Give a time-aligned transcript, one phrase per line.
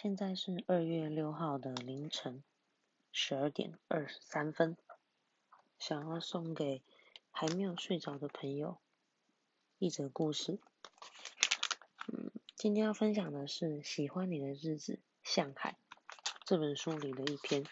[0.00, 2.44] 现在是二月六号的凌晨
[3.10, 4.76] 十二点二十三分，
[5.76, 6.82] 想要送给
[7.32, 8.78] 还没有睡着的朋友
[9.80, 10.60] 一则故事。
[12.06, 15.72] 嗯，今天要分享的是《喜欢你的日子向海》
[16.44, 17.64] 这本书里的一篇。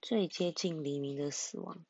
[0.00, 1.84] 最接近黎明的死亡，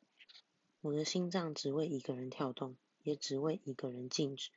[0.81, 4.49] 我的心脏只为一个人跳动，也只为一个人静止。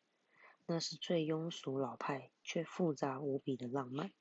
[0.64, 4.12] 那是最庸俗老派却复杂无比的浪漫。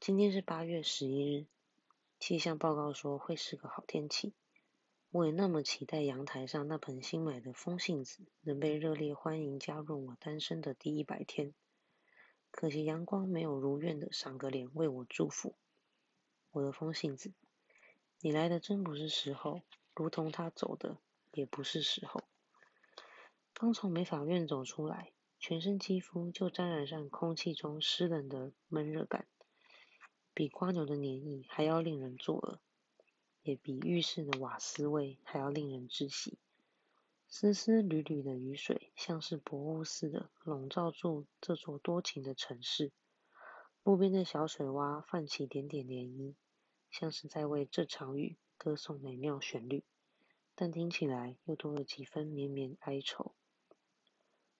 [0.00, 1.46] 今天是八月十一日，
[2.18, 4.34] 气象报告说会是个好天气。
[5.10, 11.54] 我也那么期待阳台上那盆新买的风信子能被热烈欢迎加入我单身的第一百天。
[12.50, 15.54] 可惜阳光没有如愿的赏个脸为我祝福。
[16.50, 17.32] 我的风信子，
[18.20, 19.62] 你来的真不是时候，
[19.94, 20.98] 如同他走的
[21.32, 22.24] 也不是时候。
[23.54, 25.12] 刚从美法院走出来。
[25.40, 29.28] 全身肌肤就沾染上空气中湿冷的闷热感，
[30.34, 32.58] 比瓜牛的黏液还要令人作呕，
[33.42, 36.38] 也比浴室的瓦斯味还要令人窒息。
[37.28, 42.90] 丝丝缕缕的雨水像是薄雾似的笼罩住这座多情的城市，
[43.84, 46.34] 路边的小水洼泛起点点涟漪，
[46.90, 49.84] 像是在为这场雨歌颂美妙旋律，
[50.56, 53.34] 但听起来又多了几分绵绵哀愁。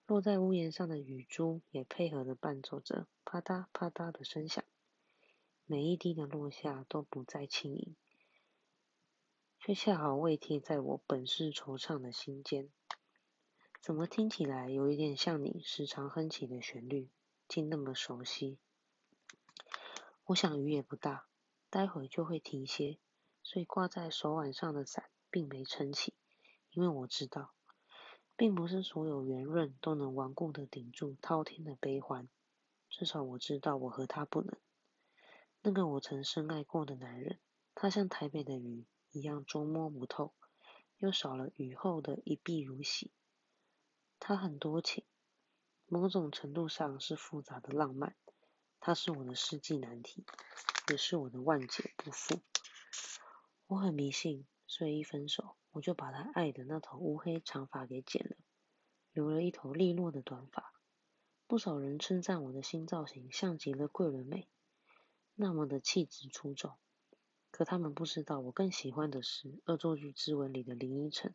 [0.09, 4.63] 落在屋檐上的雨珠也配合的伴奏着啪嗒啪嗒的声响，
[5.67, 7.95] 每一滴的落下都不再轻盈，
[9.59, 12.71] 却恰好未贴在我本是惆怅的心间。
[13.79, 17.11] 怎么听起来有一点像你时常哼起的旋律，
[17.47, 18.57] 竟那么熟悉？
[20.23, 21.27] 我想雨也不大，
[21.69, 22.97] 待会就会停歇，
[23.43, 26.15] 所以挂在手腕上的伞并没撑起，
[26.71, 27.53] 因为我知道。
[28.39, 32.29] 并不是所有圆润都能顽固的顶住滔天的悲欢，
[32.89, 34.57] 至少我知道我和他不能。
[35.61, 37.37] 那个我曾深爱过的男人，
[37.75, 40.33] 他像台北的雨一样捉摸不透，
[40.99, 43.11] 又少了雨后的一碧如洗。
[44.19, 45.03] 他很多情，
[45.87, 48.15] 某种程度上是复杂的浪漫。
[48.79, 50.25] 他是我的世纪难题，
[50.89, 52.39] 也是我的万劫不复。
[53.67, 55.57] 我很迷信，所以一分手。
[55.71, 58.35] 我就把他爱的那头乌黑长发给剪了，
[59.13, 60.73] 留了一头利落的短发。
[61.47, 64.47] 不少人称赞我的新造型像极了桂纶镁，
[65.35, 66.73] 那么的气质出众。
[67.51, 71.33] 可他们不知道，我更喜欢的是《恶作剧之吻》里的林依晨。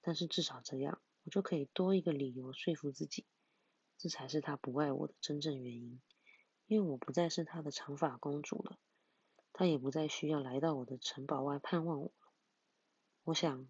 [0.00, 3.26] 但是至少这样，我就可以多一个理由说服自己，
[3.98, 6.00] 这才是他不爱我的真正原因。
[6.66, 8.78] 因为我不再是他的长发公主了，
[9.52, 12.10] 他也不再需要来到我的城堡外盼望我。
[13.26, 13.68] 我想，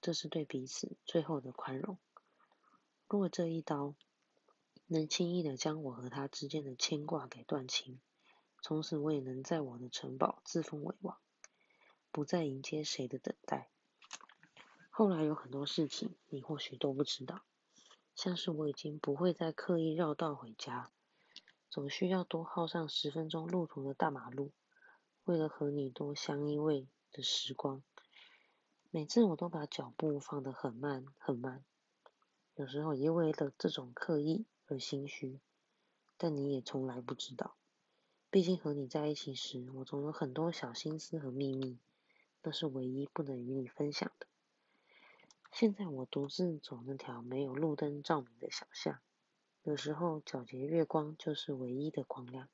[0.00, 1.98] 这是对彼此最后的宽容。
[3.06, 3.94] 如果这一刀
[4.86, 8.00] 能轻易的将我和他之间的牵挂给断清，
[8.62, 11.18] 从此我也能在我的城堡自封为王，
[12.10, 13.68] 不再迎接谁的等待。
[14.88, 17.42] 后来有很多事情，你或许都不知道，
[18.14, 20.90] 像是我已经不会再刻意绕道回家，
[21.68, 24.52] 总需要多耗上十分钟路途的大马路，
[25.24, 27.82] 为了和你多相依偎的时光。
[28.94, 31.64] 每次我都把脚步放得很慢很慢，
[32.54, 35.40] 有时候也为了这种刻意而心虚，
[36.16, 37.56] 但你也从来不知道。
[38.30, 41.76] 毕竟和你在一起时，我总有很多小心思和秘密，
[42.44, 44.28] 那是唯一不能与你分享的。
[45.50, 49.00] 现在我独自走那条没有路灯照明的小巷，
[49.64, 52.48] 有时候皎洁月光就是唯一的光亮。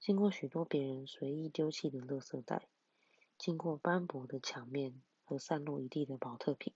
[0.00, 2.66] 经过许多别人随意丢弃的垃圾袋，
[3.38, 5.00] 经过斑驳的墙面。
[5.24, 6.72] 和散落一地的保特瓶，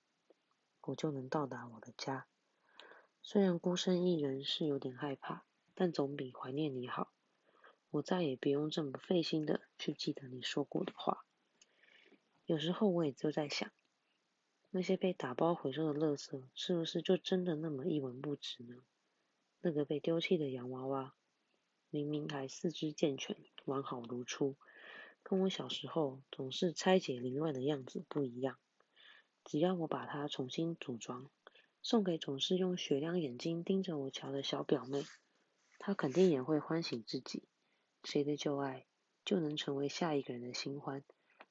[0.82, 2.26] 我就能到达我的家。
[3.22, 5.44] 虽然孤身一人是有点害怕，
[5.74, 7.12] 但总比怀念你好。
[7.90, 11.24] 我再也不用这么费心的去记得你说过的话。
[12.44, 13.70] 有时候我也就在想，
[14.70, 18.82] 那些被打包回收的垃圾，是不是就真的那么一文不值呢？
[19.60, 21.14] 那个被丢弃的洋娃娃，
[21.90, 24.56] 明明还四肢健全，完好如初。
[25.28, 28.56] 跟我小时候总是拆解凌乱的样子不一样。
[29.44, 31.28] 只要我把它重新组装，
[31.82, 35.04] 送给总是用雪亮眼睛盯着我瞧的小表妹，
[35.78, 37.42] 她肯定也会欢喜自己。
[38.04, 38.86] 谁的旧爱
[39.22, 41.04] 就能成为下一个人的新欢，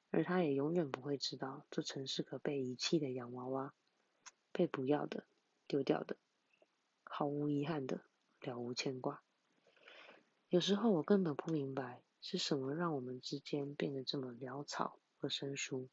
[0.09, 3.75] 而她也永远不会知道，这曾是个被遗弃的洋娃娃，
[4.51, 5.25] 被不要的、
[5.68, 6.18] 丢掉的，
[7.03, 8.01] 毫无遗憾的，
[8.41, 9.21] 了无牵挂。
[10.50, 12.01] 有时候我根本不明白。
[12.22, 15.90] 是什么让我们之间变得这么潦草和生疏？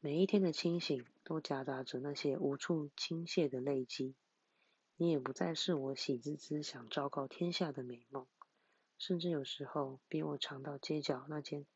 [0.00, 4.14] 每一天的清醒都夹杂着那些无处倾泻的泪迹，
[4.96, 8.26] 你也不再是我喜滋滋想昭告天下的美梦，
[8.96, 11.66] 甚至有时候比我尝到街角那间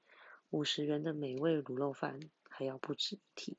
[0.50, 3.58] 五十元的美味卤肉饭还要不值一提。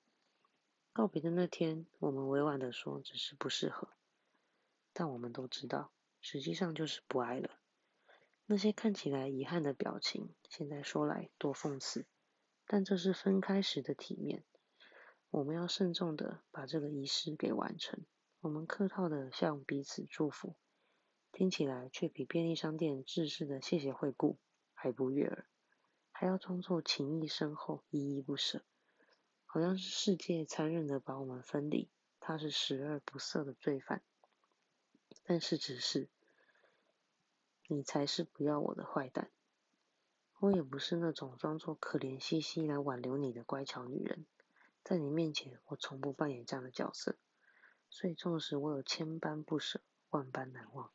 [0.94, 3.90] 告别的那天，我们委婉地说只是不适合，
[4.94, 5.92] 但我们都知道，
[6.22, 7.50] 实际上就是不爱了。
[8.46, 12.06] 那些看起来遗憾的表情，现在说来多讽刺，
[12.68, 14.44] 但这是分开时的体面。
[15.30, 18.06] 我们要慎重的把这个仪式给完成。
[18.42, 20.56] 我们客套的向彼此祝福，
[21.32, 24.38] 听起来却比便利商店制式的谢谢惠顾
[24.74, 25.48] 还不悦耳，
[26.12, 28.64] 还要装作情谊深厚、依依不舍，
[29.46, 34.04] 好像是世界残忍的把我们分离，他是十恶不赦的罪犯。
[35.24, 36.10] 但是只是，
[37.74, 39.32] 你才是不要我的坏蛋。
[40.40, 44.28] 我也不是那种装作可怜兮兮来挽留你的乖巧女人，
[44.84, 47.18] 在你面前，我从不扮演这样的角色。
[47.90, 50.92] 所以，纵使我有千般不舍、万般难忘，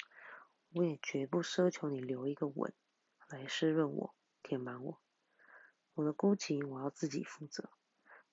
[0.73, 2.73] 我也绝不奢求你留一个吻
[3.29, 5.01] 来湿润我、填满我。
[5.95, 7.71] 我的孤寂，我要自己负责。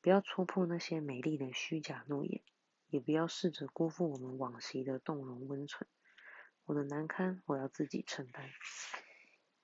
[0.01, 2.43] 不要戳破那些美丽的虚假诺言，
[2.89, 5.89] 也不要试着辜负我们往昔的动容温存。
[6.65, 8.49] 我的难堪，我要自己承担。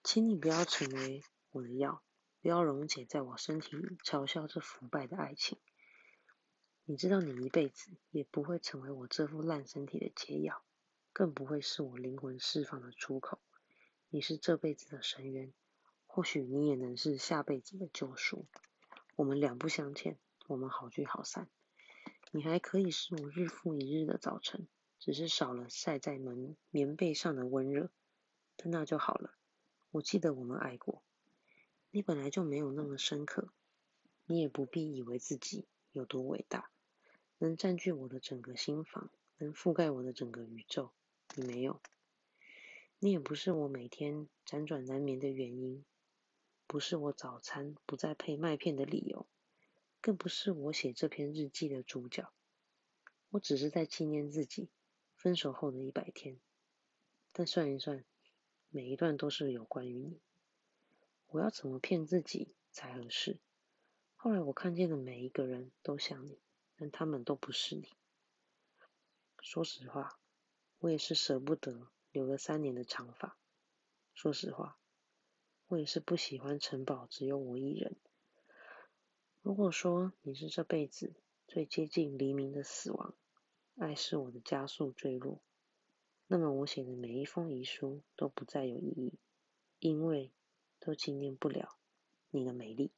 [0.03, 2.03] 请你不要成为我的药，
[2.42, 5.57] 不要溶解在我身体里，嘲笑这腐败的爱情。
[6.86, 10.62] 你知道，你一辈子也不会成为我这副烂身体的解药，
[11.12, 13.39] 更不会是我灵魂释放的出口。
[14.09, 15.51] 你是这辈子的深渊，
[16.06, 18.45] 或许你也能是下辈子的救赎。
[19.15, 21.48] 我们两不相欠，我们好聚好散。
[22.30, 24.68] 你还可以是我日复一日的早晨，
[25.01, 27.89] 只是少了晒在门棉被上的温热，
[28.56, 29.33] 但那就好了。
[29.89, 31.01] 我记得我们爱过，
[31.89, 33.51] 你本来就没有那么深刻，
[34.27, 36.69] 你也不必以为自己有多伟大。
[37.39, 39.09] 能占据我的整个心房，
[39.39, 40.92] 能覆盖我的整个宇宙，
[41.36, 41.81] 你没有。
[43.00, 45.83] 你也不是我每天辗转难眠的原因，
[46.68, 49.25] 不是我早餐不再配麦片的理由，
[50.00, 52.31] 更不是我写这篇日记的主角。
[53.31, 54.69] 我只是在纪念自己
[55.21, 56.39] 分手后的一百天，
[57.31, 58.03] 但算一算，
[58.69, 60.19] 每一段都是有关于你。
[61.27, 63.38] 我要怎么骗自己才合适？
[64.15, 66.39] 后来我看见的每一个人都像你。
[66.77, 67.89] 但他们都不是你。
[69.39, 70.18] 说实话，
[70.79, 73.38] 我也是舍不得留了三年的长发。
[74.15, 74.79] 说实话，
[75.67, 77.95] 我也是不喜欢城堡只有我一人。
[79.44, 81.13] 如果说你是这辈子
[81.47, 83.13] 最接近黎明的死亡，
[83.81, 85.42] 爱是我的加速坠落，
[86.28, 89.13] 那么我写的每一封遗书都不再有意义，
[89.80, 90.31] 因为
[90.80, 91.80] 都纪念不了
[92.30, 92.92] 你的美丽。